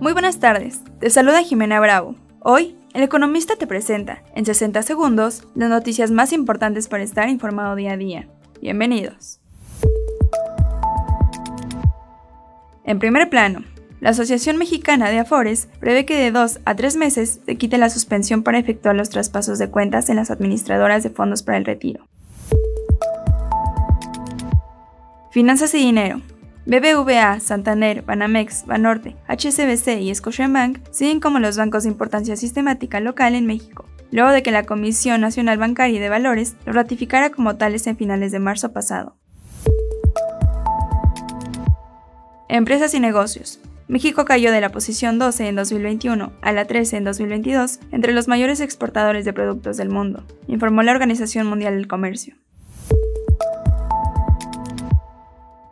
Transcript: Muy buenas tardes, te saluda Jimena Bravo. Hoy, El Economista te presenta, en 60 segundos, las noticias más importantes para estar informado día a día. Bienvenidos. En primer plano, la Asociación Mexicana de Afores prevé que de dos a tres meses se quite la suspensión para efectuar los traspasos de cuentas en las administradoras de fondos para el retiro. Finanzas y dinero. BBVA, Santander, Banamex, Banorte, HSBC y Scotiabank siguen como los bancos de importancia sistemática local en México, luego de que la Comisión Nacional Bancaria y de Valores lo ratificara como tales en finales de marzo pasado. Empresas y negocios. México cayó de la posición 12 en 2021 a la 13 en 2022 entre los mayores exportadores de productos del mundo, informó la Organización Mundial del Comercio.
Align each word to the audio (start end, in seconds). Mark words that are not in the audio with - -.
Muy 0.00 0.12
buenas 0.12 0.38
tardes, 0.38 0.80
te 1.00 1.10
saluda 1.10 1.42
Jimena 1.42 1.80
Bravo. 1.80 2.14
Hoy, 2.38 2.76
El 2.94 3.02
Economista 3.02 3.56
te 3.56 3.66
presenta, 3.66 4.22
en 4.36 4.46
60 4.46 4.82
segundos, 4.82 5.48
las 5.56 5.68
noticias 5.68 6.12
más 6.12 6.32
importantes 6.32 6.86
para 6.86 7.02
estar 7.02 7.28
informado 7.28 7.74
día 7.74 7.94
a 7.94 7.96
día. 7.96 8.28
Bienvenidos. 8.62 9.40
En 12.84 13.00
primer 13.00 13.28
plano, 13.28 13.64
la 13.98 14.10
Asociación 14.10 14.56
Mexicana 14.56 15.10
de 15.10 15.18
Afores 15.18 15.68
prevé 15.80 16.06
que 16.06 16.16
de 16.16 16.30
dos 16.30 16.60
a 16.64 16.76
tres 16.76 16.94
meses 16.94 17.40
se 17.44 17.56
quite 17.56 17.76
la 17.76 17.90
suspensión 17.90 18.44
para 18.44 18.60
efectuar 18.60 18.94
los 18.94 19.10
traspasos 19.10 19.58
de 19.58 19.68
cuentas 19.68 20.08
en 20.10 20.16
las 20.16 20.30
administradoras 20.30 21.02
de 21.02 21.10
fondos 21.10 21.42
para 21.42 21.58
el 21.58 21.64
retiro. 21.64 22.06
Finanzas 25.32 25.74
y 25.74 25.78
dinero. 25.78 26.22
BBVA, 26.68 27.40
Santander, 27.40 28.02
Banamex, 28.02 28.66
Banorte, 28.66 29.16
HSBC 29.26 30.02
y 30.02 30.14
Scotiabank 30.14 30.80
siguen 30.90 31.18
como 31.18 31.38
los 31.38 31.56
bancos 31.56 31.84
de 31.84 31.88
importancia 31.88 32.36
sistemática 32.36 33.00
local 33.00 33.34
en 33.34 33.46
México, 33.46 33.86
luego 34.10 34.28
de 34.32 34.42
que 34.42 34.50
la 34.50 34.64
Comisión 34.64 35.22
Nacional 35.22 35.56
Bancaria 35.56 35.96
y 35.96 35.98
de 35.98 36.10
Valores 36.10 36.56
lo 36.66 36.74
ratificara 36.74 37.30
como 37.30 37.56
tales 37.56 37.86
en 37.86 37.96
finales 37.96 38.32
de 38.32 38.38
marzo 38.38 38.70
pasado. 38.70 39.16
Empresas 42.50 42.92
y 42.92 43.00
negocios. 43.00 43.60
México 43.86 44.26
cayó 44.26 44.52
de 44.52 44.60
la 44.60 44.68
posición 44.68 45.18
12 45.18 45.48
en 45.48 45.56
2021 45.56 46.32
a 46.42 46.52
la 46.52 46.66
13 46.66 46.98
en 46.98 47.04
2022 47.04 47.80
entre 47.92 48.12
los 48.12 48.28
mayores 48.28 48.60
exportadores 48.60 49.24
de 49.24 49.32
productos 49.32 49.78
del 49.78 49.88
mundo, 49.88 50.22
informó 50.48 50.82
la 50.82 50.92
Organización 50.92 51.46
Mundial 51.46 51.76
del 51.76 51.88
Comercio. 51.88 52.34